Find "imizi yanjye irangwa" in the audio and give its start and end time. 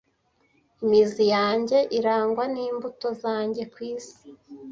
0.83-2.43